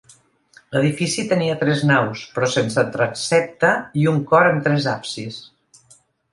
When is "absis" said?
4.97-5.41